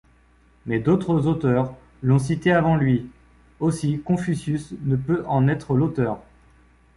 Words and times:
Mais 0.65 0.79
d'autres 0.79 1.27
auteurs 1.27 1.75
l'ont 2.01 2.17
cité 2.17 2.51
avant 2.51 2.75
lui, 2.75 3.07
aussi 3.59 3.99
Confucius 4.01 4.73
ne 4.81 4.95
peut 4.95 5.23
en 5.27 5.47
être 5.47 5.75
l'auteur. 5.75 6.19